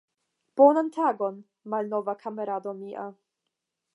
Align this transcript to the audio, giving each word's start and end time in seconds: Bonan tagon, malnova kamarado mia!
Bonan 0.61 0.87
tagon, 0.95 1.37
malnova 1.75 2.17
kamarado 2.25 2.75
mia! 2.81 3.07